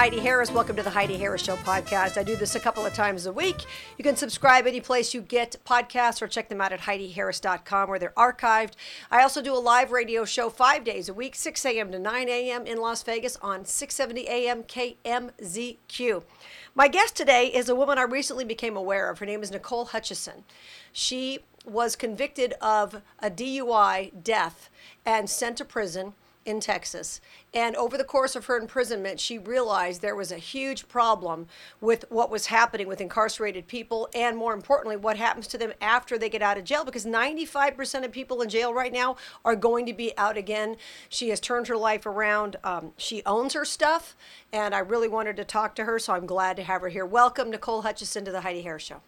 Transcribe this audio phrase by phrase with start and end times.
[0.00, 0.50] Heidi Harris.
[0.50, 2.16] Welcome to the Heidi Harris Show podcast.
[2.16, 3.66] I do this a couple of times a week.
[3.98, 7.98] You can subscribe any place you get podcasts or check them out at HeidiHarris.com where
[7.98, 8.76] they're archived.
[9.10, 11.92] I also do a live radio show five days a week, 6 a.m.
[11.92, 12.66] to 9 a.m.
[12.66, 14.62] in Las Vegas on 670 a.m.
[14.62, 16.22] KMZQ.
[16.74, 19.18] My guest today is a woman I recently became aware of.
[19.18, 20.44] Her name is Nicole Hutchison.
[20.94, 24.70] She was convicted of a DUI death
[25.04, 26.14] and sent to prison
[26.46, 27.20] in Texas.
[27.52, 31.46] And over the course of her imprisonment, she realized there was a huge problem
[31.80, 36.16] with what was happening with incarcerated people, and more importantly, what happens to them after
[36.16, 36.84] they get out of jail.
[36.84, 40.76] Because 95% of people in jail right now are going to be out again.
[41.08, 42.56] She has turned her life around.
[42.64, 44.16] Um, she owns her stuff,
[44.52, 47.06] and I really wanted to talk to her, so I'm glad to have her here.
[47.06, 49.02] Welcome, Nicole Hutchison, to the Heidi Harris Show.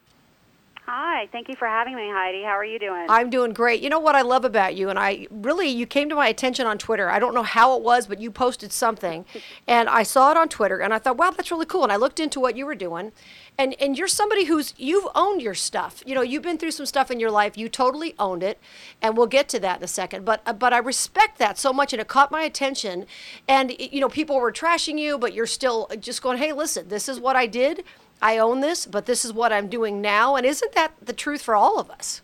[0.87, 2.43] Hi, thank you for having me, Heidi.
[2.43, 3.06] How are you doing?
[3.09, 3.81] I'm doing great.
[3.83, 6.67] You know what I love about you, and I really, you came to my attention
[6.67, 7.09] on Twitter.
[7.09, 9.25] I don't know how it was, but you posted something,
[9.69, 11.84] and I saw it on Twitter, and I thought, wow, that's really cool.
[11.84, 13.12] And I looked into what you were doing,
[13.56, 16.03] and and you're somebody who's you've owned your stuff.
[16.05, 17.56] You know, you've been through some stuff in your life.
[17.56, 18.59] You totally owned it,
[19.01, 20.25] and we'll get to that in a second.
[20.25, 23.06] But uh, but I respect that so much, and it caught my attention.
[23.47, 27.09] And you know, people were trashing you, but you're still just going, hey, listen, this
[27.09, 27.84] is what I did
[28.23, 30.37] I own this, but this is what I'm doing now.
[30.37, 32.23] And isn't that the truth for all of us?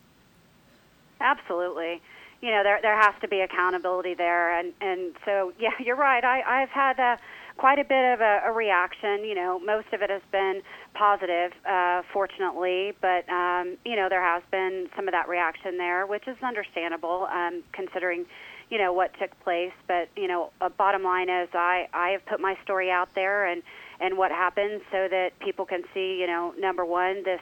[1.21, 2.01] Absolutely.
[2.41, 6.23] You know, there there has to be accountability there, and and so yeah, you're right.
[6.23, 7.19] I I've had a
[7.57, 9.25] quite a bit of a, a reaction.
[9.25, 10.63] You know, most of it has been
[10.95, 16.07] positive, uh, fortunately, but um, you know there has been some of that reaction there,
[16.07, 18.25] which is understandable um, considering
[18.71, 19.73] you know what took place.
[19.87, 23.47] But you know, a bottom line is I I have put my story out there
[23.47, 23.63] and
[24.01, 27.41] and what happened so that people can see, you know, number one, this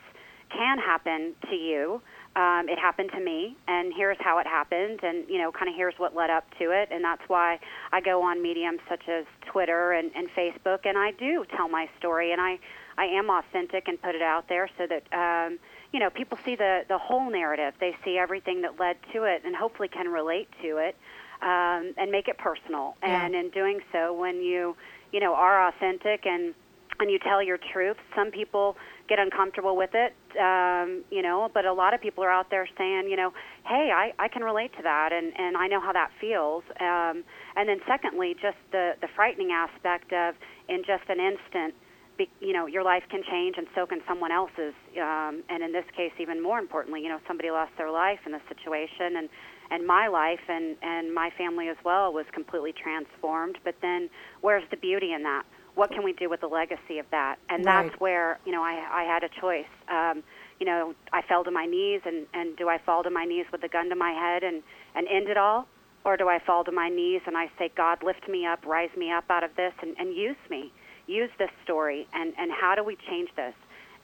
[0.50, 2.00] can happen to you.
[2.36, 5.74] Um, it happened to me, and here's how it happened, and you know, kind of
[5.74, 7.58] here's what led up to it, and that's why
[7.92, 11.88] I go on mediums such as Twitter and, and Facebook, and I do tell my
[11.98, 12.58] story, and I
[12.98, 15.58] I am authentic and put it out there so that um,
[15.92, 19.40] you know people see the the whole narrative, they see everything that led to it,
[19.46, 20.94] and hopefully can relate to it,
[21.42, 22.96] um, and make it personal.
[23.02, 23.24] Yeah.
[23.24, 24.76] And in doing so, when you
[25.12, 26.54] you know are authentic and
[27.00, 27.96] and you tell your truth.
[28.14, 28.76] Some people
[29.08, 32.68] get uncomfortable with it, um, you know, but a lot of people are out there
[32.76, 33.32] saying, you know,
[33.64, 36.64] hey, I, I can relate to that, and, and I know how that feels.
[36.80, 37.22] Um,
[37.56, 40.34] and then secondly, just the, the frightening aspect of
[40.68, 41.74] in just an instant,
[42.18, 44.74] be, you know, your life can change and so can someone else's.
[44.96, 48.32] Um, and in this case, even more importantly, you know, somebody lost their life in
[48.32, 49.28] this situation, and
[49.70, 53.58] and my life and and my family as well was completely transformed.
[53.64, 54.08] But then
[54.40, 55.44] where's the beauty in that?
[55.74, 57.36] What can we do with the legacy of that?
[57.48, 57.88] And right.
[57.88, 59.72] that's where you know i i had a choice.
[59.88, 60.22] Um
[60.60, 63.46] you know i fell to my knees and and do i fall to my knees
[63.52, 64.62] with a gun to my head and
[64.94, 65.66] and end it all?
[66.04, 68.94] Or do i fall to my knees and i say god lift me up rise
[68.96, 70.72] me up out of this and and use me.
[71.06, 73.54] Use this story and and how do we change this?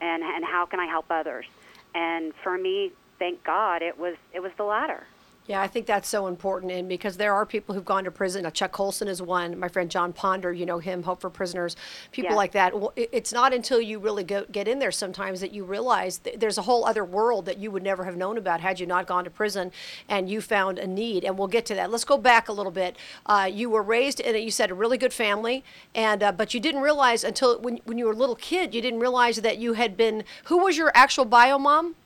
[0.00, 1.46] And and how can i help others?
[1.94, 5.06] And for me thank god it was it was the latter
[5.46, 8.48] yeah, I think that's so important, and because there are people who've gone to prison.
[8.52, 9.58] Chuck Colson is one.
[9.58, 11.74] My friend John Ponder, you know him, Hope for Prisoners,
[12.12, 12.36] people yeah.
[12.36, 12.78] like that.
[12.78, 16.58] Well, it's not until you really go, get in there sometimes that you realize there's
[16.58, 19.24] a whole other world that you would never have known about had you not gone
[19.24, 19.72] to prison
[20.08, 21.24] and you found a need.
[21.24, 21.90] And we'll get to that.
[21.90, 22.96] Let's go back a little bit.
[23.26, 26.54] Uh, you were raised in, a, you said, a really good family, and uh, but
[26.54, 29.58] you didn't realize until when when you were a little kid, you didn't realize that
[29.58, 30.22] you had been.
[30.44, 31.96] Who was your actual bio mom?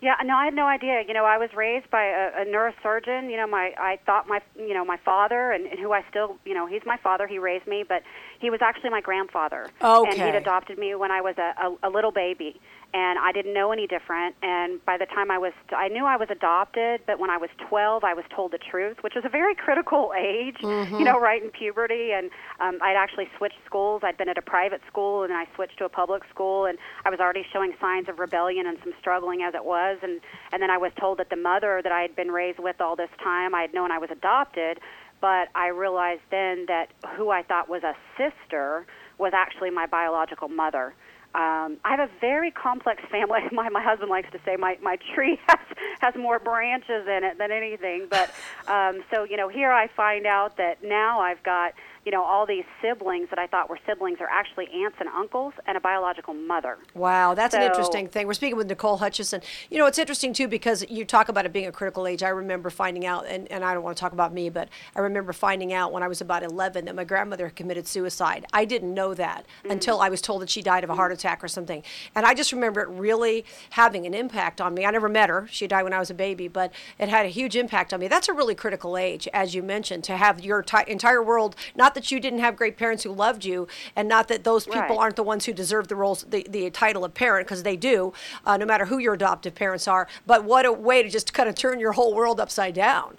[0.00, 1.02] Yeah, no, I had no idea.
[1.06, 3.30] You know, I was raised by a, a neurosurgeon.
[3.30, 6.36] You know, my I thought my you know my father and, and who I still
[6.44, 7.26] you know he's my father.
[7.26, 8.02] He raised me, but
[8.38, 9.68] he was actually my grandfather.
[9.82, 10.10] Okay.
[10.10, 12.60] And he'd adopted me when I was a, a, a little baby
[12.96, 14.36] and I didn't know any different.
[14.42, 17.50] And by the time I was, I knew I was adopted, but when I was
[17.68, 20.96] 12, I was told the truth, which was a very critical age, mm-hmm.
[20.96, 22.12] you know, right in puberty.
[22.12, 24.00] And um, I'd actually switched schools.
[24.02, 27.10] I'd been at a private school, and I switched to a public school, and I
[27.10, 29.98] was already showing signs of rebellion and some struggling as it was.
[30.02, 30.22] And
[30.52, 32.96] and then I was told that the mother that I had been raised with all
[32.96, 34.80] this time, I had known I was adopted,
[35.20, 38.86] but I realized then that who I thought was a sister
[39.18, 40.94] was actually my biological mother
[41.34, 43.40] um, I have a very complex family.
[43.52, 45.58] My my husband likes to say my my tree has
[46.00, 48.06] has more branches in it than anything.
[48.10, 48.30] But
[48.68, 51.74] um, so you know, here I find out that now I've got
[52.06, 55.54] you know, all these siblings that I thought were siblings are actually aunts and uncles
[55.66, 56.78] and a biological mother.
[56.94, 58.28] Wow, that's so, an interesting thing.
[58.28, 59.40] We're speaking with Nicole Hutchison.
[59.70, 62.22] You know, it's interesting too because you talk about it being a critical age.
[62.22, 65.00] I remember finding out, and, and I don't want to talk about me, but I
[65.00, 68.46] remember finding out when I was about 11 that my grandmother had committed suicide.
[68.52, 69.72] I didn't know that mm-hmm.
[69.72, 71.82] until I was told that she died of a heart attack or something.
[72.14, 74.86] And I just remember it really having an impact on me.
[74.86, 75.48] I never met her.
[75.50, 78.06] She died when I was a baby, but it had a huge impact on me.
[78.06, 81.95] That's a really critical age, as you mentioned, to have your t- entire world, not
[81.96, 83.66] that you didn't have great parents who loved you,
[83.96, 84.98] and not that those people Right.
[84.98, 88.12] aren't the ones who deserve the roles, the, the title of parent, because they do,
[88.46, 90.06] uh, no matter who your adoptive parents are.
[90.24, 93.18] But what a way to just kind of turn your whole world upside down.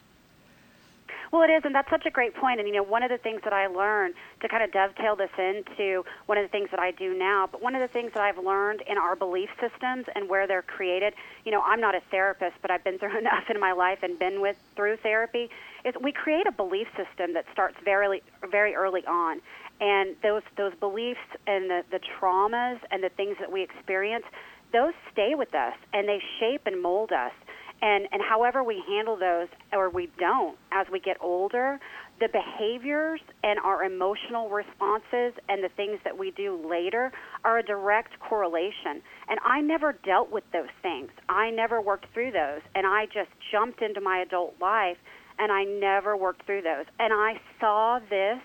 [1.31, 2.59] Well, it is, and that's such a great point.
[2.59, 5.29] And you know, one of the things that I learned to kind of dovetail this
[5.37, 8.21] into one of the things that I do now, but one of the things that
[8.21, 11.13] I've learned in our belief systems and where they're created.
[11.43, 14.17] You know, I'm not a therapist, but I've been through enough in my life and
[14.17, 15.49] been with through therapy.
[16.01, 19.41] We create a belief system that starts very, very early on,
[19.79, 24.25] and those those beliefs and the the traumas and the things that we experience,
[24.73, 27.33] those stay with us and they shape and mold us.
[27.81, 31.79] And and however we handle those or we don't as we get older
[32.19, 37.11] the behaviors and our emotional responses and the things that we do later
[37.43, 39.01] are a direct correlation.
[39.29, 41.11] And i never dealt with those things.
[41.29, 42.61] I never worked through those.
[42.75, 44.97] And i just jumped into my adult life
[45.39, 46.85] and i never worked through those.
[46.99, 48.39] And i saw this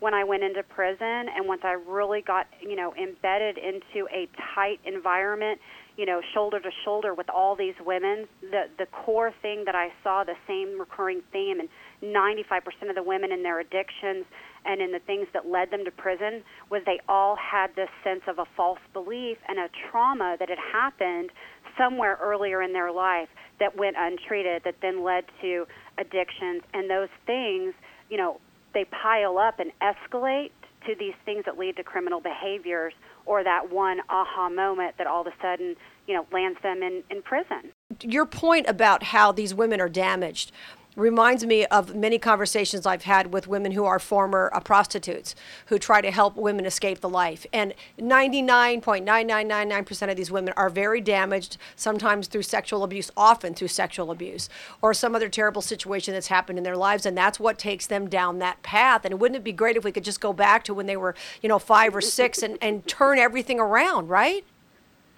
[0.00, 4.28] when I went into prison and once I really got, you know, embedded into a
[4.54, 5.60] tight environment,
[5.96, 9.88] you know, shoulder to shoulder with all these women, the the core thing that I
[10.04, 11.68] saw the same recurring theme and
[12.02, 14.24] 95% of the women in their addictions
[14.64, 18.22] and in the things that led them to prison was they all had this sense
[18.28, 21.30] of a false belief and a trauma that had happened
[21.76, 23.28] somewhere earlier in their life
[23.60, 25.66] that went untreated that then led to
[25.98, 27.74] addictions and those things,
[28.10, 28.40] you know,
[28.74, 30.50] they pile up and escalate
[30.86, 32.94] to these things that lead to criminal behaviors
[33.26, 35.76] or that one aha moment that all of a sudden,
[36.06, 37.72] you know, lands them in, in prison.
[38.02, 40.52] Your point about how these women are damaged
[40.98, 45.34] reminds me of many conversations I've had with women who are former uh, prostitutes
[45.66, 47.46] who try to help women escape the life.
[47.52, 54.10] And 99.9999% of these women are very damaged, sometimes through sexual abuse, often through sexual
[54.10, 54.48] abuse,
[54.82, 57.06] or some other terrible situation that's happened in their lives.
[57.06, 59.04] And that's what takes them down that path.
[59.04, 61.14] And wouldn't it be great if we could just go back to when they were,
[61.40, 64.44] you know, five or six and, and turn everything around, right?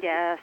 [0.03, 0.39] Yes.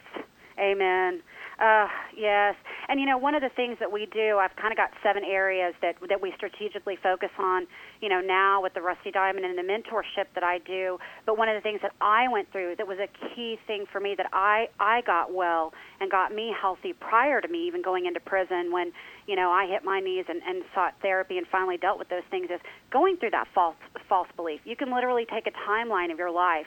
[0.58, 1.22] Amen.
[1.58, 2.54] Uh, yes.
[2.88, 5.24] And you know, one of the things that we do, I've kind of got seven
[5.24, 7.66] areas that that we strategically focus on.
[8.00, 10.98] You know, now with the Rusty Diamond and the mentorship that I do.
[11.26, 14.00] But one of the things that I went through that was a key thing for
[14.00, 18.06] me that I I got well and got me healthy prior to me even going
[18.06, 18.92] into prison when
[19.26, 22.26] you know I hit my knees and, and sought therapy and finally dealt with those
[22.30, 22.60] things is
[22.92, 23.76] going through that false
[24.08, 24.60] false belief.
[24.64, 26.66] You can literally take a timeline of your life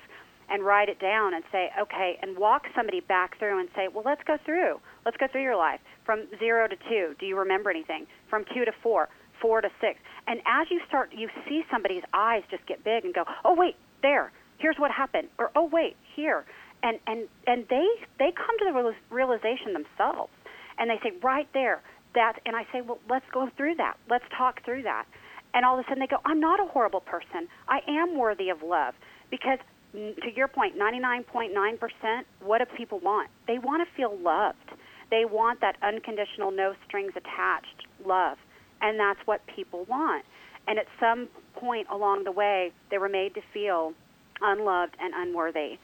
[0.50, 4.04] and write it down and say, okay, and walk somebody back through and say, well,
[4.06, 4.80] let's go through.
[5.06, 7.16] Let's go through your life from zero to two.
[7.20, 8.06] Do you remember anything?
[8.30, 9.10] From two to four,
[9.42, 10.00] four to six.
[10.28, 13.76] And as you start, you see somebody's eyes just get big and go, oh, wait,
[14.02, 14.32] there.
[14.58, 15.30] Here's what happened.
[15.38, 16.46] Or, oh, wait, here.
[16.84, 17.88] And, and, and they,
[18.20, 20.32] they come to the real- realization themselves.
[20.78, 21.82] And they say, right there,
[22.16, 22.40] that.
[22.46, 23.98] And I say, well, let's go through that.
[24.10, 25.06] Let's talk through that.
[25.54, 27.48] And all of a sudden they go, I'm not a horrible person.
[27.68, 28.94] I am worthy of love.
[29.30, 29.60] Because
[29.94, 33.30] to your point, 99.9%, what do people want?
[33.48, 34.58] They want to feel loved.
[35.10, 38.38] They want that unconditional, no strings attached love.
[38.82, 40.26] And that's what people want.
[40.68, 43.94] And at some point along the way, they were made to feel
[44.42, 45.78] unloved and unworthy.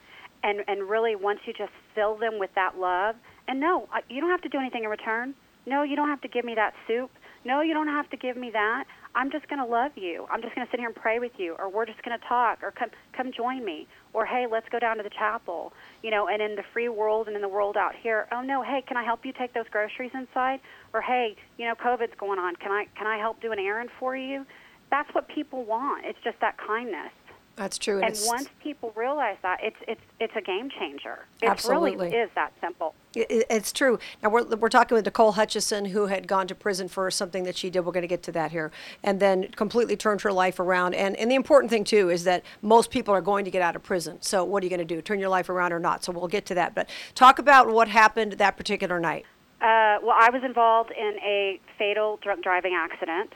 [0.44, 3.16] And, and really, once you just fill them with that love,
[3.47, 5.33] and no, you don't have to do anything in return.
[5.66, 7.11] No, you don't have to give me that soup.
[7.47, 8.83] No, you don't have to give me that.
[9.16, 10.27] I'm just going to love you.
[10.30, 12.25] I'm just going to sit here and pray with you, or we're just going to
[12.27, 15.71] talk, or come come join me, or hey, let's go down to the chapel.
[16.04, 18.63] You know, and in the free world and in the world out here, oh no,
[18.63, 20.59] hey, can I help you take those groceries inside?
[20.94, 22.57] Or hey, you know, COVID's going on.
[22.57, 24.45] Can I can I help do an errand for you?
[24.92, 26.06] That's what people want.
[26.06, 27.13] It's just that kindness.
[27.57, 27.95] That's true.
[27.95, 31.26] And it's- once people realize that, it's it's it's a game changer.
[31.42, 31.95] It Absolutely.
[31.95, 32.94] really is that simple.
[33.16, 33.97] It- It's true.
[34.21, 37.57] Now we're we're talking with Nicole Hutchison, who had gone to prison for something that
[37.57, 37.80] she did.
[37.81, 38.71] We're going to get to that here,
[39.04, 40.94] and then completely turned her life around.
[40.94, 43.76] And and the important thing too is that most people are going to get out
[43.76, 44.21] of prison.
[44.21, 45.02] So what are you going to do?
[45.02, 46.04] Turn your life around or not?
[46.04, 46.76] So we'll get to that.
[46.76, 49.26] But talk about what happened that particular night.
[49.59, 53.33] Uh, well, I was involved in a fatal drunk driving accident,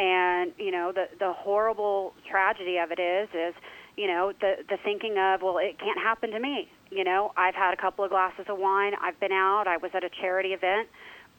[0.00, 3.54] and you know the the horrible tragedy of it is is
[3.96, 6.70] you know the the thinking of well it can't happen to me.
[6.90, 8.92] You know I've had a couple of glasses of wine.
[9.00, 9.64] I've been out.
[9.68, 10.88] I was at a charity event.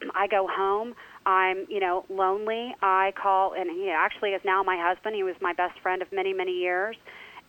[0.16, 0.94] I go home.
[1.26, 2.76] I'm you know lonely.
[2.82, 5.16] I call and he actually is now my husband.
[5.16, 6.96] He was my best friend of many many years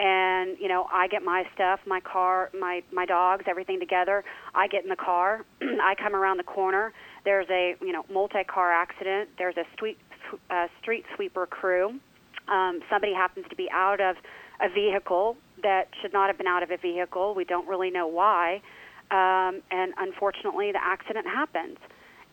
[0.01, 4.25] and you know I get my stuff, my car, my my dogs, everything together.
[4.55, 5.45] I get in the car.
[5.61, 6.95] I come around the corner.
[7.27, 9.29] There's a you know multi-car accident.
[9.37, 9.99] There's a street
[10.51, 12.01] uh, street sweeper crew.
[12.49, 14.17] Um, somebody happens to be out of
[14.61, 17.35] a vehicle that should not have been out of a vehicle.
[17.35, 18.63] We don't really know why,
[19.11, 21.79] um, and unfortunately, the accident happens.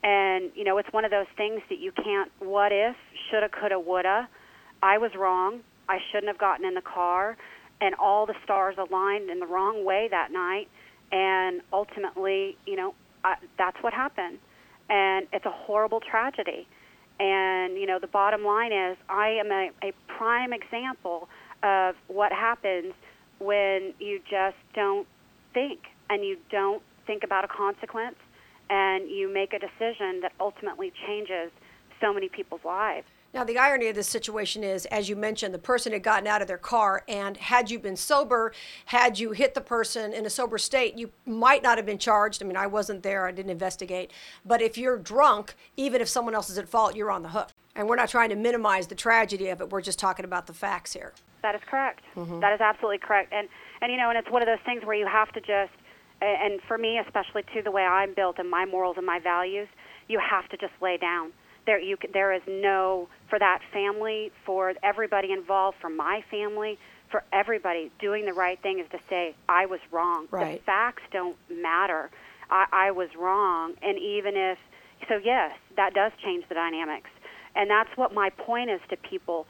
[0.03, 2.31] And you know, it's one of those things that you can't.
[2.39, 2.95] What if?
[3.29, 4.29] Shoulda, coulda, woulda.
[4.81, 5.59] I was wrong.
[5.89, 7.35] I shouldn't have gotten in the car,
[7.81, 10.67] and all the stars aligned in the wrong way that night,
[11.11, 14.37] and ultimately, you know, uh, that's what happened,
[14.89, 16.67] and it's a horrible tragedy.
[17.19, 21.27] And you know, the bottom line is, I am a, a prime example
[21.63, 22.93] of what happens
[23.39, 25.07] when you just don't
[25.53, 28.15] think and you don't think about a consequence
[28.69, 31.51] and you make a decision that ultimately changes
[31.99, 33.07] so many people's lives.
[33.31, 36.41] Now, the irony of this situation is, as you mentioned, the person had gotten out
[36.41, 38.51] of their car, and had you been sober,
[38.85, 42.41] had you hit the person in a sober state, you might not have been charged.
[42.41, 44.11] I mean, I wasn't there, I didn't investigate.
[44.43, 47.49] But if you're drunk, even if someone else is at fault, you're on the hook.
[47.75, 50.53] And we're not trying to minimize the tragedy of it, we're just talking about the
[50.53, 51.13] facts here.
[51.43, 52.01] That is correct.
[52.15, 52.39] Mm-hmm.
[52.39, 53.31] That is absolutely correct.
[53.31, 53.47] And,
[53.81, 55.71] and, you know, and it's one of those things where you have to just,
[56.19, 59.67] and for me, especially to the way I'm built and my morals and my values,
[60.07, 61.31] you have to just lay down
[61.69, 66.79] there you there is no for that family for everybody involved for my family
[67.11, 70.27] for everybody doing the right thing is to say i was wrong.
[70.31, 70.59] Right.
[70.59, 72.09] the facts don't matter.
[72.49, 73.75] I, I was wrong.
[73.83, 74.57] And even if
[75.07, 77.11] so yes that does change the dynamics.
[77.55, 79.45] And that's what my point is to people.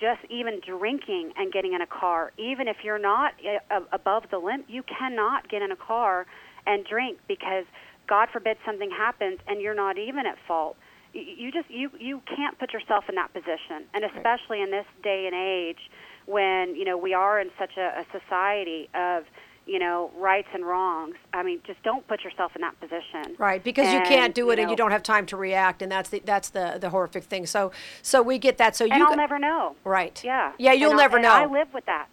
[0.00, 3.34] Just even drinking and getting in a car even if you're not
[3.70, 6.24] uh, above the limit you cannot get in a car
[6.66, 7.64] and drink because
[8.08, 10.76] god forbid something happens and you're not even at fault
[11.16, 13.84] you just you you can't put yourself in that position.
[13.94, 15.90] And especially in this day and age
[16.26, 19.24] when you know we are in such a, a society of
[19.66, 23.36] you know rights and wrongs i mean just don't put yourself in that position.
[23.38, 25.82] Right because and, you can't do it you and you don't have time to react
[25.82, 27.46] and that's the that's the the horrific thing.
[27.46, 28.76] So so we get that.
[28.76, 29.76] So you and i'll never know.
[29.84, 30.22] Right.
[30.24, 30.52] Yeah.
[30.58, 31.30] Yeah you'll and never I, know.
[31.30, 32.08] I live with that.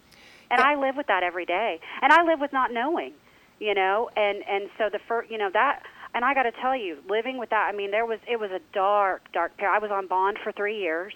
[0.50, 1.80] And i live with that every day.
[2.02, 3.12] And i live with not knowing
[3.60, 4.10] you know?
[4.16, 5.82] And and so the first you know that
[6.14, 8.50] and I got to tell you, living with that, I mean, there was it was
[8.50, 9.74] a dark, dark period.
[9.74, 11.12] I was on bond for three years.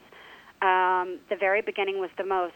[0.60, 2.54] Um, the very beginning was the most,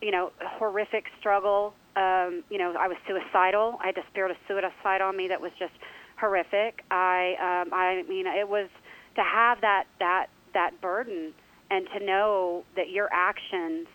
[0.00, 1.74] you know, horrific struggle.
[1.96, 3.78] Um, you know, I was suicidal.
[3.82, 5.72] I had a spirit of suicide on me that was just
[6.18, 6.84] horrific.
[6.90, 8.68] I, um, I mean, it was
[9.16, 11.34] to have that that that burden
[11.70, 13.88] and to know that your actions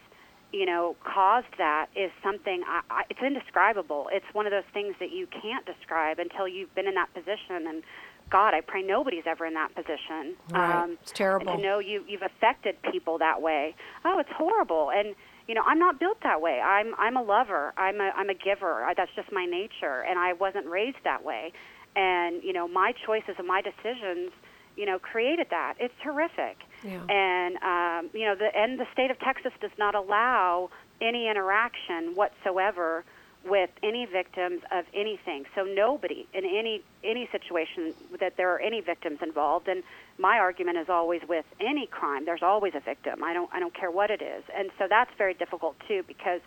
[0.54, 4.10] you know, caused that is something I, I, it's indescribable.
[4.12, 7.68] It's one of those things that you can't describe until you've been in that position.
[7.68, 7.84] And
[8.30, 10.36] God, I pray nobody's ever in that position.
[10.52, 10.84] Right.
[10.84, 11.56] Um, it's terrible.
[11.56, 13.76] to know you you've affected people that way.
[14.06, 14.90] Oh, it's horrible.
[14.92, 15.16] And
[15.48, 16.60] you know, I'm not built that way.
[16.60, 17.74] I'm I'm a lover.
[17.78, 18.84] I'm a I'm a giver.
[18.84, 21.52] I, that's just my nature, and I wasn't raised that way.
[21.96, 24.32] And you know, my choices and my decisions
[24.78, 25.74] you know, created that.
[25.80, 26.58] It's horrific.
[26.84, 27.04] Yeah.
[27.10, 30.70] And um, you know, the and the state of Texas does not allow
[31.02, 33.04] any interaction whatsoever
[33.46, 35.46] with any victims of anything.
[35.56, 39.68] So nobody in any any situation that there are any victims involved.
[39.68, 39.84] And
[40.18, 43.24] my argument is always with any crime, there's always a victim.
[43.24, 44.44] I don't I don't care what it is.
[44.56, 46.42] And so that's very difficult too because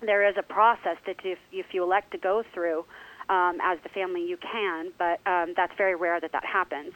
[0.00, 2.84] there is a process that if, if you elect to go through
[3.28, 6.92] um, as the family, you can, but um, that's very rare that that happens.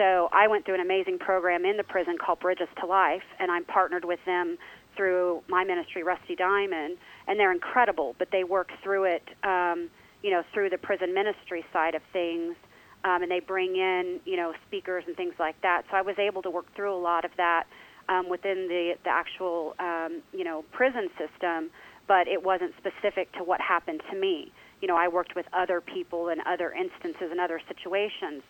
[0.00, 3.50] So I went through an amazing program in the prison called Bridges to Life, and
[3.50, 4.56] I'm partnered with them
[4.96, 6.96] through my ministry, Rusty Diamond,
[7.28, 8.16] and they're incredible.
[8.18, 9.90] But they work through it, um,
[10.22, 12.56] you know, through the prison ministry side of things,
[13.04, 15.82] um, and they bring in, you know, speakers and things like that.
[15.90, 17.64] So I was able to work through a lot of that
[18.08, 21.68] um, within the the actual, um, you know, prison system,
[22.08, 24.50] but it wasn't specific to what happened to me.
[24.80, 28.42] You know, I worked with other people in other instances and other situations.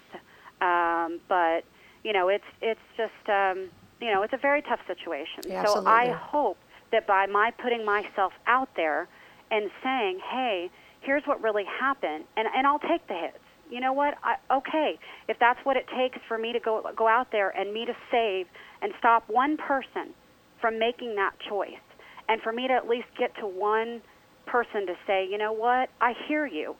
[0.60, 1.64] Um, but
[2.04, 5.44] you know, it's it's just um, you know, it's a very tough situation.
[5.46, 5.92] Yeah, so absolutely.
[5.92, 6.58] I hope
[6.92, 9.08] that by my putting myself out there
[9.50, 13.38] and saying, "Hey, here's what really happened," and and I'll take the hits.
[13.70, 14.14] You know what?
[14.24, 14.98] I, okay,
[15.28, 17.94] if that's what it takes for me to go go out there and me to
[18.10, 18.46] save
[18.82, 20.12] and stop one person
[20.60, 21.84] from making that choice,
[22.28, 24.02] and for me to at least get to one
[24.46, 26.74] person to say, you know what, I hear you,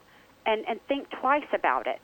[0.46, 2.00] and and think twice about it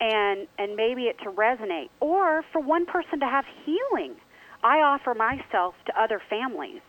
[0.00, 1.88] and and maybe it to resonate.
[2.00, 4.14] Or for one person to have healing
[4.62, 6.80] i offer myself to other families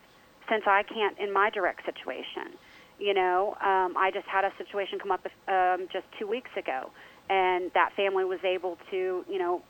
[0.50, 2.58] since i can't in my direct situation.
[3.00, 6.92] You know um, i just had a situation come up um, just two weeks ago
[7.30, 9.62] and that family was able to you know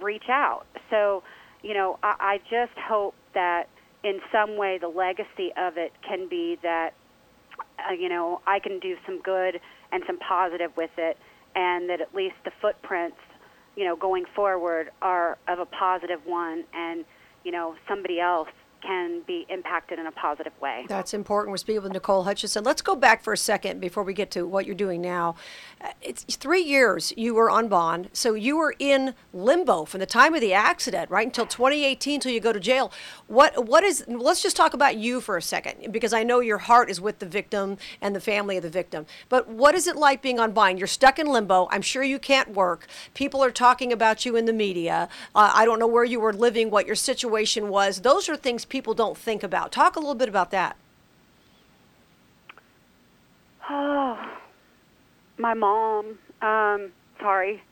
[0.00, 0.64] reach out.
[0.90, 1.22] So
[1.62, 3.68] you know i, I just hope that
[4.02, 6.90] in some way the legacy of it can be that
[7.58, 9.60] uh, you know i can do some good
[9.92, 11.18] and some positive with it
[11.54, 13.16] and that at least the footprints,
[13.76, 17.04] you know, going forward are of a positive one, and
[17.44, 18.48] you know, somebody else
[18.80, 20.84] can be impacted in a positive way.
[20.88, 21.50] That's important.
[21.50, 22.64] We're speaking with Nicole Hutchison.
[22.64, 25.36] Let's go back for a second before we get to what you're doing now.
[25.80, 30.06] Uh, it's three years you were on bond, so you were in limbo from the
[30.06, 32.92] time of the accident, right, until 2018, until you go to jail.
[33.26, 34.04] What what is?
[34.08, 37.18] Let's just talk about you for a second, because I know your heart is with
[37.18, 39.06] the victim and the family of the victim.
[39.28, 40.78] But what is it like being on bond?
[40.78, 41.68] You're stuck in limbo.
[41.70, 42.86] I'm sure you can't work.
[43.14, 45.08] People are talking about you in the media.
[45.34, 48.00] Uh, I don't know where you were living, what your situation was.
[48.00, 49.72] Those are things people don't think about.
[49.72, 50.76] Talk a little bit about that.
[53.68, 54.18] Oh,
[55.36, 56.18] my mom.
[56.40, 57.62] Um, sorry.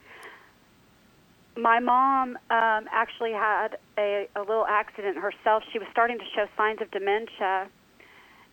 [1.57, 5.65] My mom um, actually had a, a little accident herself.
[5.73, 7.69] She was starting to show signs of dementia.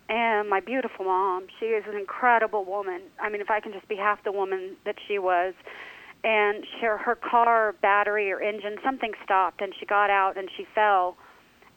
[0.07, 3.01] And my beautiful mom, she is an incredible woman.
[3.19, 5.53] I mean, if I can just be half the woman that she was.
[6.23, 10.65] And she, her car battery or engine, something stopped, and she got out and she
[10.73, 11.17] fell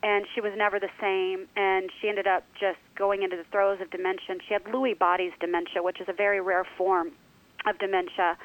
[0.03, 3.79] and she was never the same and she ended up just going into the throes
[3.81, 4.37] of dementia.
[4.47, 7.11] She had lewy bodies dementia which is a very rare form
[7.67, 8.37] of dementia.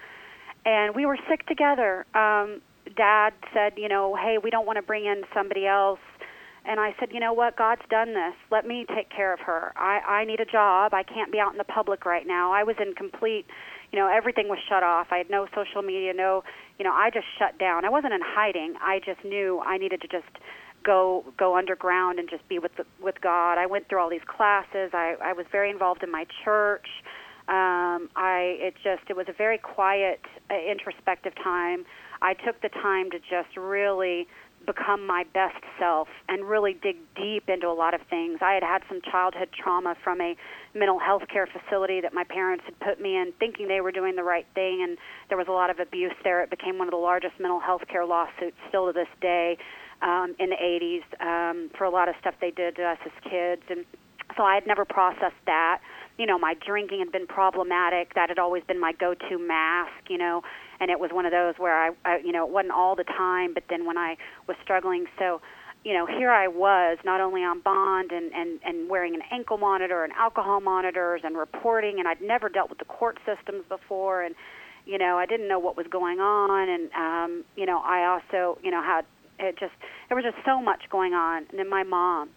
[0.65, 2.05] And we were sick together.
[2.15, 2.61] Um
[2.97, 5.99] dad said you know hey we don't want to bring in somebody else.
[6.65, 7.55] And i said you know what?
[7.55, 8.33] God's done this.
[8.49, 9.73] Let me take care of her.
[9.75, 10.93] I i need a job.
[10.93, 12.51] I can't be out in the public right now.
[12.51, 13.45] I was in complete
[13.91, 15.07] you know everything was shut off.
[15.11, 16.43] I had no social media no
[16.79, 17.85] you know i just shut down.
[17.85, 18.73] I wasn't in hiding.
[18.81, 20.33] I just knew i needed to just
[20.83, 23.57] go go underground and just be with the, with God.
[23.57, 24.91] I went through all these classes.
[24.93, 26.87] I I was very involved in my church.
[27.47, 31.85] Um, I it just it was a very quiet, uh, introspective time.
[32.21, 34.27] I took the time to just really
[34.65, 38.39] become my best self and really dig deep into a lot of things.
[38.41, 40.35] I had had some childhood trauma from a
[40.73, 44.15] mental health care facility that my parents had put me in thinking they were doing
[44.15, 44.97] the right thing and
[45.27, 46.41] there was a lot of abuse there.
[46.41, 49.57] It became one of the largest mental health care lawsuits still to this day
[50.03, 53.11] um, in the 80s um, for a lot of stuff they did to us as
[53.23, 53.85] kids, and
[54.35, 55.79] so I had never processed that.
[56.17, 58.13] You know, my drinking had been problematic.
[58.15, 60.09] That had always been my go-to mask.
[60.09, 60.43] You know,
[60.79, 63.03] and it was one of those where I, I you know, it wasn't all the
[63.03, 65.41] time, but then when I was struggling, so
[65.83, 69.57] you know, here I was not only on bond and, and, and wearing an ankle
[69.57, 74.23] monitor and alcohol monitors and reporting, and I'd never dealt with the court systems before,
[74.23, 74.33] and
[74.85, 78.59] you know, I didn't know what was going on, and um, you know, I also,
[78.63, 79.05] you know, had
[79.43, 79.73] it just
[80.09, 81.45] there was just so much going on.
[81.49, 82.29] And then my mom,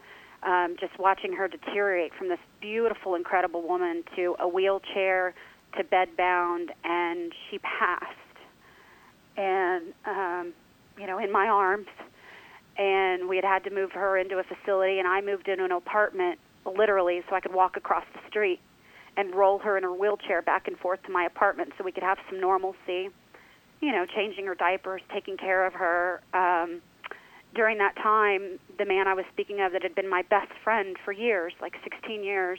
[0.42, 5.34] um, just watching her deteriorate from this beautiful, incredible woman to a wheelchair
[5.76, 8.12] to bedbound, and she passed.
[9.36, 10.52] And um,
[10.98, 11.88] you know, in my arms,
[12.78, 15.72] and we had had to move her into a facility, and I moved into an
[15.72, 18.60] apartment literally so I could walk across the street
[19.16, 22.02] and roll her in her wheelchair back and forth to my apartment so we could
[22.02, 23.08] have some normalcy
[23.80, 26.20] you know, changing her diapers, taking care of her.
[26.32, 26.80] Um,
[27.54, 30.96] during that time, the man I was speaking of that had been my best friend
[31.04, 32.58] for years, like 16 years,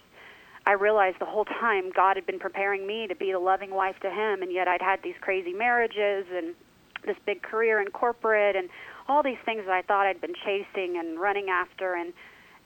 [0.66, 3.96] I realized the whole time God had been preparing me to be the loving wife
[4.02, 6.56] to him, and yet I'd had these crazy marriages and
[7.06, 8.70] this big career in corporate and
[9.08, 12.12] all these things that I thought I'd been chasing and running after, and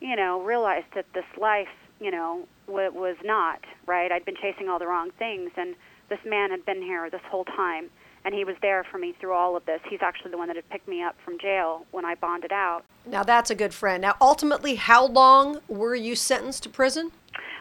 [0.00, 1.68] you know, realized that this life,
[2.00, 4.10] you know, w- was not right.
[4.10, 5.76] I'd been chasing all the wrong things, and
[6.08, 7.88] this man had been here this whole time
[8.24, 9.80] and he was there for me through all of this.
[9.88, 12.84] He's actually the one that had picked me up from jail when I bonded out.
[13.06, 14.02] Now that's a good friend.
[14.02, 17.12] Now, ultimately, how long were you sentenced to prison?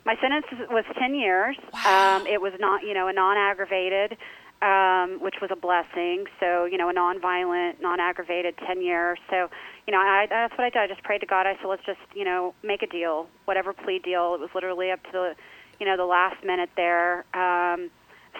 [0.05, 1.57] My sentence was 10 years.
[1.73, 2.17] Wow.
[2.17, 4.17] Um, it was not, you know, a non-aggravated,
[4.61, 6.25] um, which was a blessing.
[6.39, 9.19] So, you know, a non-violent, non-aggravated 10 years.
[9.29, 9.49] So,
[9.85, 10.79] you know, I, that's what I did.
[10.79, 11.45] I just prayed to God.
[11.45, 14.33] I said, let's just, you know, make a deal, whatever plea deal.
[14.33, 15.35] It was literally up to the,
[15.79, 17.25] you know, the last minute there.
[17.35, 17.91] Um,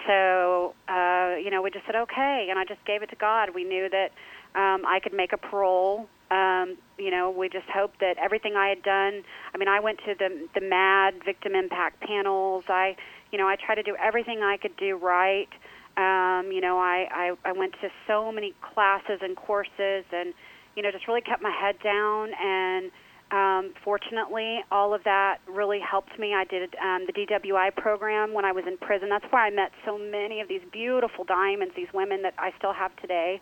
[0.06, 3.50] so uh, you know we just said okay, and I just gave it to God.
[3.54, 4.10] We knew that
[4.54, 6.08] um, I could make a parole.
[6.30, 9.22] Um, you know, we just hoped that everything I had done.
[9.54, 12.64] I mean, I went to the the MADD victim impact panels.
[12.68, 12.96] I,
[13.30, 15.48] you know, I tried to do everything I could do right.
[15.96, 20.32] Um, you know, I, I I went to so many classes and courses, and
[20.74, 22.90] you know, just really kept my head down and
[23.32, 26.34] um, fortunately, all of that really helped me.
[26.34, 29.08] I did um, the DWI program when I was in prison.
[29.08, 32.74] That's where I met so many of these beautiful diamonds, these women that I still
[32.74, 33.40] have today.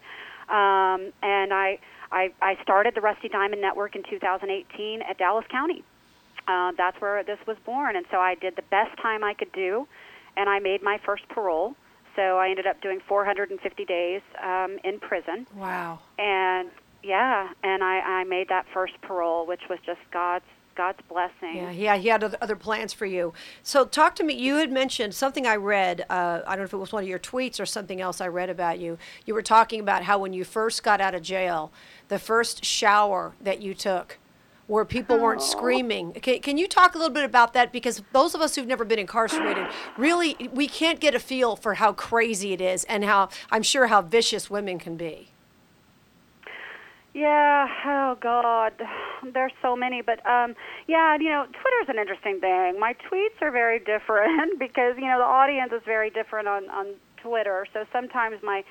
[0.49, 1.81] Um, and I,
[2.13, 5.83] I, I started the Rusty Diamond Network in 2018 at Dallas County.
[6.47, 7.97] Uh, that's where this was born.
[7.97, 9.89] And so I did the best time I could do,
[10.37, 11.75] and I made my first parole.
[12.15, 15.47] So I ended up doing 450 days um, in prison.
[15.57, 15.99] Wow.
[16.19, 16.71] And
[17.03, 20.45] yeah, and I, I made that first parole, which was just God's
[20.77, 21.57] God's blessing.
[21.57, 23.35] Yeah, yeah, he had other plans for you.
[23.63, 24.35] So, talk to me.
[24.35, 26.07] You had mentioned something I read.
[26.09, 28.29] Uh, I don't know if it was one of your tweets or something else I
[28.29, 28.97] read about you.
[29.27, 31.73] You were talking about how when you first got out of jail,
[32.09, 34.19] the first shower that you took
[34.69, 36.13] where people weren't screaming.
[36.13, 37.73] Can, can you talk a little bit about that?
[37.73, 39.67] Because those of us who've never been incarcerated,
[39.99, 43.89] really, we can't get a feel for how crazy it is and how I'm sure
[43.89, 45.33] how vicious women can be.
[47.13, 48.73] Yeah, oh God,
[49.35, 50.55] there's so many, but um,
[50.87, 52.79] yeah, you know, Twitter's an interesting thing.
[52.79, 56.95] My tweets are very different because you know the audience is very different on on
[57.23, 57.67] Twitter.
[57.73, 58.63] So sometimes my,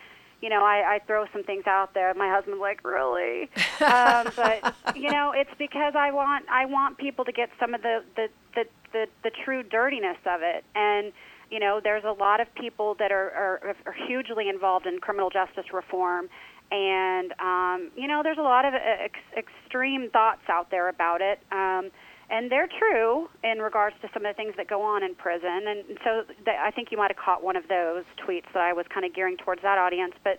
[0.41, 2.13] you know, I, I throw some things out there.
[2.13, 3.49] My husband's like, really,
[3.82, 7.82] um, but you know, it's because I want I want people to get some of
[7.82, 11.12] the the the the, the true dirtiness of it and
[11.52, 15.30] you know, there's a lot of people that are, are, are hugely involved in criminal
[15.30, 16.30] justice reform,
[16.72, 21.40] and um, you know, there's a lot of ex- extreme thoughts out there about it.
[21.52, 21.92] Um,
[22.30, 25.66] and they're true in regards to some of the things that go on in prison.
[25.68, 28.74] And so th- I think you might have caught one of those tweets that I
[28.74, 30.14] was kind of gearing towards that audience.
[30.24, 30.38] But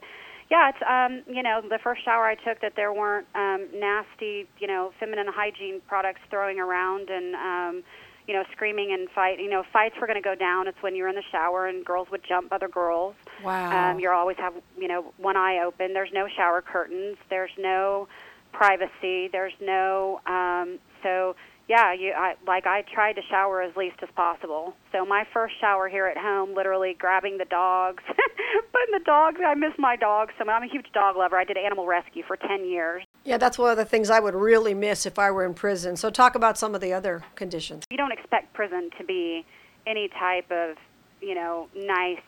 [0.51, 4.47] yeah, it's um, you know the first shower I took that there weren't um, nasty
[4.59, 7.83] you know feminine hygiene products throwing around and um,
[8.31, 9.41] you know, screaming and fight.
[9.41, 10.69] You know, fights were going to go down.
[10.69, 13.17] It's when you're in the shower and girls would jump other girls.
[13.43, 13.91] Wow.
[13.91, 15.95] Um, you always have, you know, one eye open.
[15.95, 17.17] There's no shower curtains.
[17.29, 18.07] There's no
[18.53, 19.27] privacy.
[19.33, 20.21] There's no.
[20.27, 21.35] Um, so
[21.67, 24.75] yeah, you I, like I tried to shower as least as possible.
[24.93, 29.41] So my first shower here at home, literally grabbing the dogs, putting the dogs.
[29.45, 30.35] I miss my dogs.
[30.39, 31.37] So I'm a huge dog lover.
[31.37, 33.03] I did animal rescue for ten years.
[33.25, 35.97] Yeah, that's one of the things I would really miss if I were in prison.
[35.97, 37.85] So talk about some of the other conditions.
[37.91, 39.45] You don't expect prison to be
[39.87, 40.77] any type of,
[41.21, 42.21] you know, nice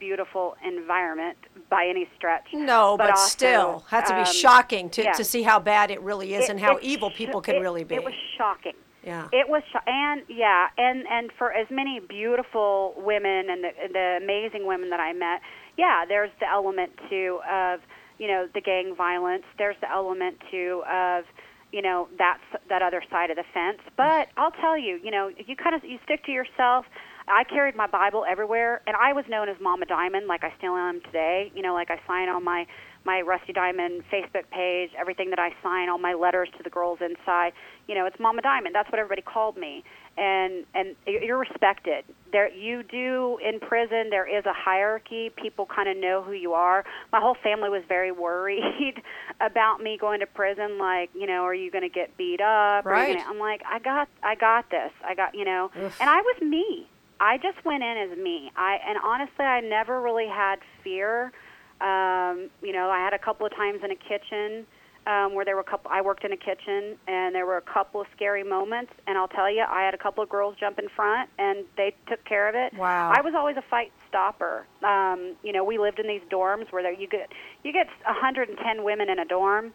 [0.00, 1.36] beautiful environment
[1.68, 2.46] by any stretch.
[2.52, 5.12] No, but, also, still, has to be um, shocking to, yeah.
[5.12, 7.60] to see how bad it really is It- and how evil sh- people can it-
[7.60, 7.96] really be.
[7.96, 8.72] It was shocking.
[9.04, 9.28] yeah.
[9.32, 14.18] It was, sho- and yeah, and and for as many beautiful women and the, the
[14.22, 15.42] amazing women that I met,
[15.76, 17.80] yeah, there's the element too of
[18.20, 19.44] you know the gang violence.
[19.58, 21.24] There's the element too of
[21.72, 23.80] you know that's that other side of the fence.
[23.96, 26.84] But I'll tell you, you know, you kind of you stick to yourself.
[27.26, 30.76] I carried my Bible everywhere, and I was known as Mama Diamond, like I still
[30.76, 31.50] am today.
[31.54, 32.66] You know, like I sign on my
[33.04, 36.98] my Rusty Diamond Facebook page, everything that I sign, all my letters to the girls
[37.00, 37.52] inside.
[37.88, 38.74] You know, it's Mama Diamond.
[38.74, 39.84] That's what everybody called me,
[40.20, 42.04] and and you're respected.
[42.30, 44.10] There, you do in prison.
[44.10, 45.30] There is a hierarchy.
[45.34, 46.84] People kind of know who you are.
[47.10, 49.02] My whole family was very worried
[49.40, 50.78] about me going to prison.
[50.78, 52.84] Like, you know, are you going to get beat up?
[52.84, 53.16] Right.
[53.16, 54.92] gonna, I'm like, I got, I got this.
[55.04, 55.96] I got, you know, Oof.
[56.00, 56.86] and I was me.
[57.18, 58.52] I just went in as me.
[58.56, 61.32] I and honestly, I never really had fear.
[61.80, 64.66] Um, you know, I had a couple of times in a kitchen
[65.06, 65.90] um, where there were a couple.
[65.92, 68.92] I worked in a kitchen, and there were a couple of scary moments.
[69.06, 71.94] And I'll tell you, I had a couple of girls jump in front, and they
[72.08, 72.78] took care of it.
[72.78, 73.12] Wow.
[73.14, 74.66] I was always a fight stopper.
[74.82, 77.32] Um, you know, we lived in these dorms where there, you get
[77.64, 79.72] you get 110 women in a dorm.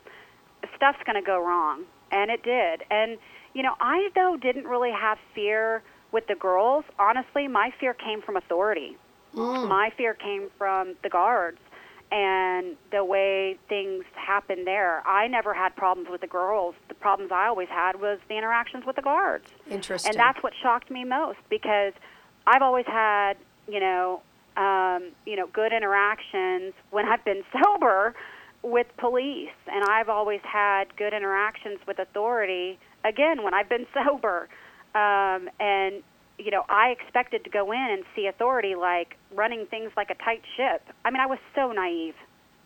[0.75, 2.83] Stuff's going to go wrong, and it did.
[2.89, 3.17] And
[3.53, 6.85] you know, I though didn't really have fear with the girls.
[6.99, 8.97] Honestly, my fear came from authority.
[9.67, 11.57] My fear came from the guards
[12.11, 15.05] and the way things happened there.
[15.07, 16.75] I never had problems with the girls.
[16.87, 19.47] The problems I always had was the interactions with the guards.
[19.69, 20.11] Interesting.
[20.11, 21.93] And that's what shocked me most because
[22.47, 23.33] I've always had,
[23.67, 24.21] you know,
[24.57, 28.13] um, you know, good interactions when I've been sober
[28.61, 32.79] with police, and I've always had good interactions with authority.
[33.03, 34.49] Again, when I've been sober,
[34.95, 36.01] um, and
[36.37, 40.15] you know, I expected to go in and see authority like running things like a
[40.15, 40.81] tight ship.
[41.05, 42.15] I mean, I was so naive.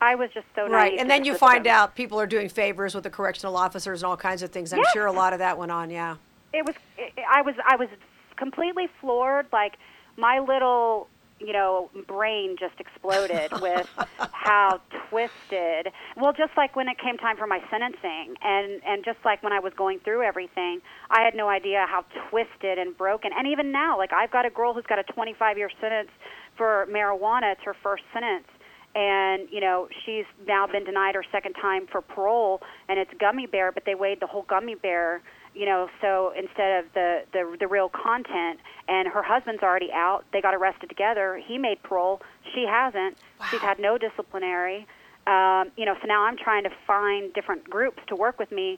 [0.01, 0.71] I was just so naive.
[0.73, 1.47] Right, to and then the you system.
[1.49, 4.71] find out people are doing favors with the correctional officers and all kinds of things.
[4.73, 4.91] I'm Yes.
[4.93, 5.89] sure a lot of that went on.
[5.89, 6.15] Yeah.
[6.53, 7.89] it was it, I was I was
[8.37, 9.73] completely floored like
[10.17, 11.07] my little
[11.39, 13.87] you know brain just exploded with
[14.31, 19.17] how twisted well just like when it came time for my sentencing and and just
[19.25, 23.31] like when I was going through everything I had no idea how twisted and broken.
[23.35, 26.09] And even now like I've got a girl who's got a 25 year sentence
[26.57, 28.47] for marijuana it's her first sentence.
[28.95, 33.45] And you know she's now been denied her second time for parole and it's gummy
[33.45, 35.21] bear but they weighed the whole gummy bear
[35.53, 40.23] you know so instead of the the the real content and her husband's already out
[40.31, 42.21] they got arrested together he made parole
[42.53, 43.17] she hasn't
[43.49, 44.87] she's had no disciplinary
[45.27, 48.77] um you know so now i'm trying to find different groups to work with me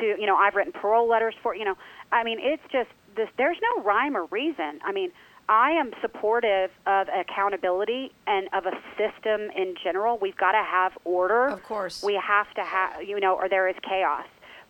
[0.00, 1.76] to you know i've written parole letters for you know
[2.12, 5.10] i mean it's just this there's no rhyme or reason i mean
[5.48, 10.18] I am supportive of accountability and of a system in general.
[10.18, 11.48] We've got to have order.
[11.48, 12.02] Of course.
[12.02, 14.24] We have to have, you know, or there is chaos.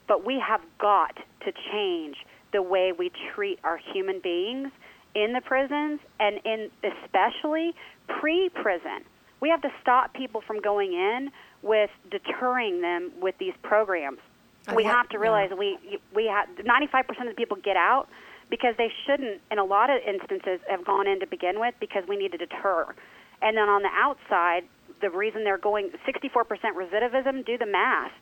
[0.07, 2.17] But we have got to change
[2.53, 4.71] the way we treat our human beings
[5.15, 7.75] in the prisons and in especially
[8.09, 9.05] pre-prison.
[9.41, 11.31] We have to stop people from going in
[11.63, 14.19] with deterring them with these programs.
[14.67, 15.57] I we have to realize yeah.
[15.57, 18.09] we we have 95% of the people get out
[18.49, 22.05] because they shouldn't in a lot of instances have gone in to begin with because
[22.09, 22.95] we need to deter.
[23.43, 24.65] And then on the outside,
[25.01, 28.13] the reason they're going 64% recidivism, do the math.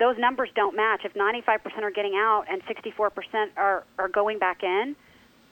[0.00, 1.02] Those numbers don't match.
[1.04, 4.96] If 95% are getting out and 64% are, are going back in,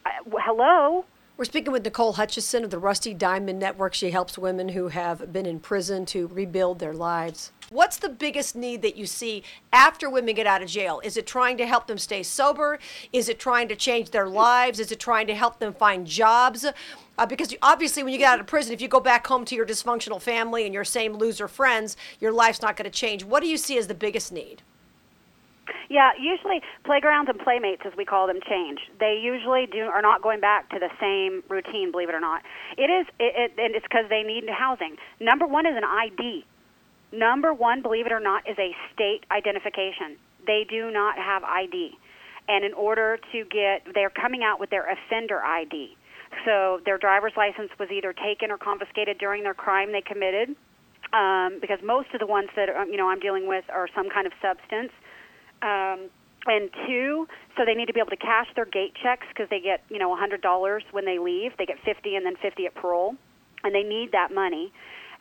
[0.06, 0.08] uh,
[0.38, 1.04] hello,
[1.36, 3.94] we're speaking with Nicole Hutchison of the Rusty Diamond Network.
[3.94, 7.52] She helps women who have been in prison to rebuild their lives.
[7.70, 11.00] What's the biggest need that you see after women get out of jail?
[11.04, 12.80] Is it trying to help them stay sober?
[13.12, 14.80] Is it trying to change their lives?
[14.80, 16.66] Is it trying to help them find jobs?
[17.18, 19.56] Uh, because obviously, when you get out of prison, if you go back home to
[19.56, 23.24] your dysfunctional family and your same loser friends, your life's not going to change.
[23.24, 24.62] What do you see as the biggest need?
[25.90, 28.78] Yeah, usually playgrounds and playmates, as we call them, change.
[29.00, 31.90] They usually do are not going back to the same routine.
[31.90, 32.42] Believe it or not,
[32.76, 34.96] it is, it, it, and it's because they need housing.
[35.18, 36.44] Number one is an ID.
[37.10, 40.16] Number one, believe it or not, is a state identification.
[40.46, 41.98] They do not have ID,
[42.48, 45.96] and in order to get, they're coming out with their offender ID.
[46.44, 50.54] So their driver's license was either taken or confiscated during their crime they committed.
[51.12, 54.10] Um, because most of the ones that um, you know I'm dealing with are some
[54.10, 54.92] kind of substance
[55.62, 56.10] um,
[56.46, 59.60] and two, so they need to be able to cash their gate checks because they
[59.60, 61.52] get, you know, $100 when they leave.
[61.58, 63.16] They get 50 and then 50 at parole,
[63.64, 64.72] and they need that money.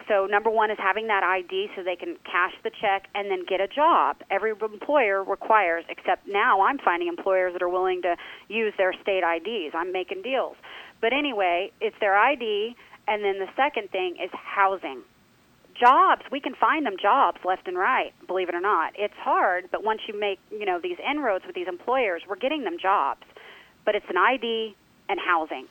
[0.07, 3.43] So number one is having that ID so they can cash the check and then
[3.47, 4.17] get a job.
[4.31, 8.15] Every employer requires, except now I'm finding employers that are willing to
[8.47, 9.75] use their state IDs.
[9.75, 10.55] I'm making deals.
[11.01, 12.75] But anyway, it's their ID,
[13.07, 15.01] and then the second thing is housing.
[15.79, 18.93] Jobs we can find them jobs left and right believe it or not.
[18.97, 22.63] It's hard but once you make you know these inroads with these employers we're getting
[22.63, 23.21] them jobs.
[23.85, 24.75] But it's an id
[25.07, 25.67] and housing.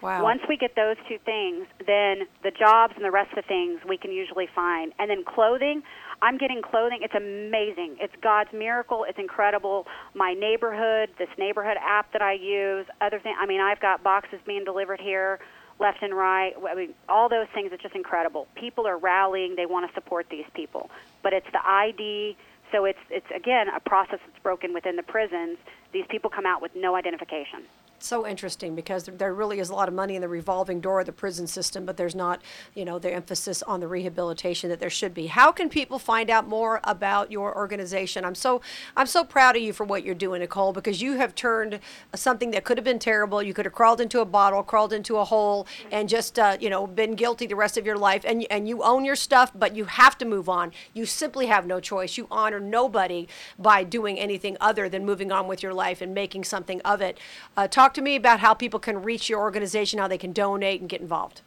[0.00, 0.22] Wow.
[0.24, 3.80] once we get those two things then the jobs and the rest of the things
[3.88, 4.92] we can usually find.
[5.00, 5.82] And then clothing
[6.22, 12.10] i'm getting clothing it's amazing it's god's miracle it's incredible my neighborhood this neighborhood app
[12.12, 15.38] that i use other thing i mean i've got boxes being delivered here
[15.78, 16.54] left and right.
[16.68, 17.70] I mean, all those things.
[17.72, 18.46] It's just incredible.
[18.54, 19.56] People are rallying.
[19.56, 20.90] They want to support these people.
[21.22, 22.36] But it's the ID.
[22.70, 25.58] So it's it's again a process that's broken within the prisons.
[25.92, 27.64] These people come out with no identification
[28.06, 31.06] so interesting because there really is a lot of money in the revolving door of
[31.06, 32.40] the prison system, but there's not,
[32.74, 35.26] you know, the emphasis on the rehabilitation that there should be.
[35.26, 38.24] How can people find out more about your organization?
[38.24, 38.60] I'm so
[38.96, 41.80] I'm so proud of you for what you're doing, Nicole, because you have turned
[42.14, 43.42] something that could have been terrible.
[43.42, 46.70] You could have crawled into a bottle, crawled into a hole, and just uh, you
[46.70, 48.24] know been guilty the rest of your life.
[48.26, 50.72] And and you own your stuff, but you have to move on.
[50.94, 52.16] You simply have no choice.
[52.16, 56.44] You honor nobody by doing anything other than moving on with your life and making
[56.44, 57.18] something of it.
[57.56, 60.32] Uh, talk talk to me about how people can reach your organization, how they can
[60.32, 61.42] donate and get involved.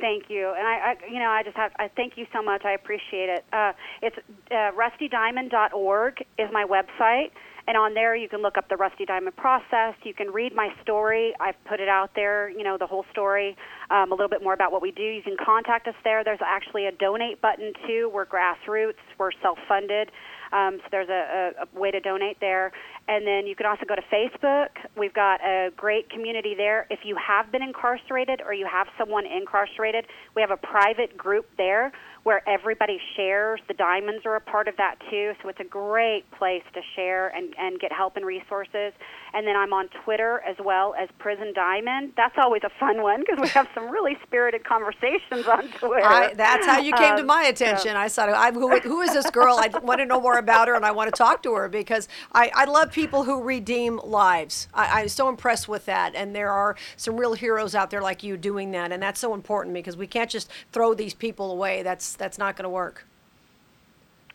[0.00, 2.64] Thank you, and I, I you know, I just have, I thank you so much.
[2.64, 3.44] I appreciate it.
[3.52, 4.16] Uh, it's
[4.50, 7.30] uh, rustydiamond.org is my website,
[7.66, 9.94] and on there you can look up the Rusty Diamond process.
[10.02, 11.34] You can read my story.
[11.40, 13.56] I've put it out there, you know, the whole story,
[13.90, 15.02] um, a little bit more about what we do.
[15.02, 16.24] You can contact us there.
[16.24, 18.10] There's actually a donate button too.
[18.12, 19.02] We're grassroots.
[19.18, 20.10] We're self-funded.
[20.52, 22.72] Um, so there's a, a, a way to donate there.
[23.08, 24.68] And then you can also go to Facebook.
[24.96, 26.86] We've got a great community there.
[26.90, 31.46] If you have been incarcerated or you have someone incarcerated, we have a private group
[31.56, 31.92] there
[32.24, 33.60] where everybody shares.
[33.68, 35.32] The diamonds are a part of that too.
[35.42, 38.92] So it's a great place to share and, and get help and resources.
[39.34, 42.12] And then I'm on Twitter as well as Prison Diamond.
[42.16, 46.04] That's always a fun one because we have some really spirited conversations on Twitter.
[46.04, 47.92] I, that's how you came um, to my attention.
[47.92, 47.96] So.
[47.96, 49.56] I thought, I, who, who is this girl?
[49.58, 52.08] I want to know more about her and I want to talk to her because
[52.32, 54.68] I, I love people who redeem lives.
[54.74, 56.14] I, I'm so impressed with that.
[56.14, 58.92] And there are some real heroes out there like you doing that.
[58.92, 61.82] And that's so important because we can't just throw these people away.
[61.82, 63.06] That's, that's not going to work.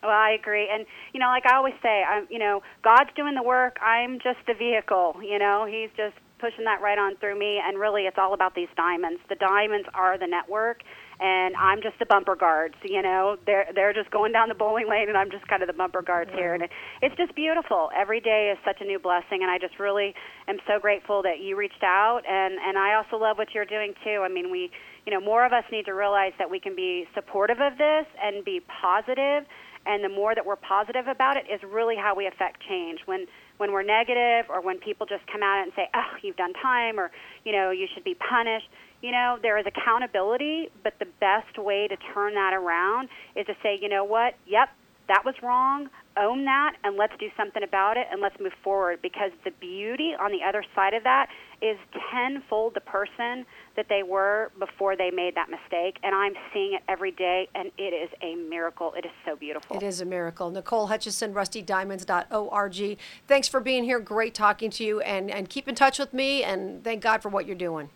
[0.02, 3.34] Well, I agree, and you know, like I always say, I'm, you know, God's doing
[3.34, 3.78] the work.
[3.82, 5.16] I'm just the vehicle.
[5.22, 8.54] You know, He's just pushing that right on through me, and really, it's all about
[8.54, 9.20] these diamonds.
[9.28, 10.82] The diamonds are the network,
[11.20, 12.74] and I'm just the bumper guards.
[12.84, 15.66] You know, they're they're just going down the bowling lane, and I'm just kind of
[15.66, 16.70] the bumper guards here, and it,
[17.02, 17.90] it's just beautiful.
[17.96, 20.14] Every day is such a new blessing, and I just really
[20.46, 23.94] am so grateful that you reached out, and and I also love what you're doing
[24.04, 24.22] too.
[24.24, 24.70] I mean, we,
[25.06, 28.06] you know, more of us need to realize that we can be supportive of this
[28.22, 29.44] and be positive
[29.88, 33.00] and the more that we're positive about it is really how we affect change.
[33.06, 36.52] When when we're negative or when people just come out and say oh you've done
[36.62, 37.10] time or
[37.44, 38.68] you know you should be punished
[39.02, 43.54] you know there is accountability but the best way to turn that around is to
[43.62, 44.34] say you know what?
[44.46, 44.68] Yep
[45.08, 49.00] that was wrong, own that, and let's do something about it and let's move forward
[49.02, 51.28] because the beauty on the other side of that
[51.62, 51.78] is
[52.12, 53.44] tenfold the person
[53.74, 55.98] that they were before they made that mistake.
[56.02, 58.92] And I'm seeing it every day, and it is a miracle.
[58.96, 59.76] It is so beautiful.
[59.76, 60.50] It is a miracle.
[60.50, 62.98] Nicole Hutchison, rustydiamonds.org.
[63.26, 63.98] Thanks for being here.
[63.98, 67.28] Great talking to you, and, and keep in touch with me, and thank God for
[67.28, 67.88] what you're doing.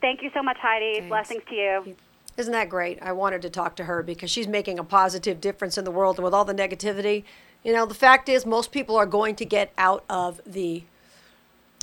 [0.00, 0.94] Thank you so much, Heidi.
[0.94, 1.08] Thanks.
[1.08, 1.96] Blessings to you.
[2.38, 3.00] Isn't that great?
[3.02, 6.16] I wanted to talk to her because she's making a positive difference in the world.
[6.16, 7.24] And with all the negativity,
[7.64, 10.84] you know, the fact is, most people are going to get out of the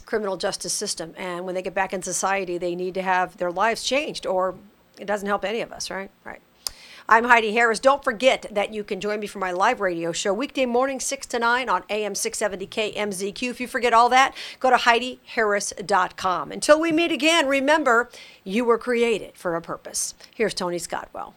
[0.05, 1.13] criminal justice system.
[1.17, 4.55] And when they get back in society, they need to have their lives changed, or
[4.97, 6.09] it doesn't help any of us, right?
[6.23, 6.41] Right.
[7.07, 7.79] I'm Heidi Harris.
[7.79, 11.27] Don't forget that you can join me for my live radio show weekday morning, 6
[11.27, 13.49] to 9 on AM 670 KMZQ.
[13.51, 16.51] If you forget all that, go to HeidiHarris.com.
[16.51, 18.09] Until we meet again, remember,
[18.43, 20.15] you were created for a purpose.
[20.33, 21.35] Here's Tony Scottwell.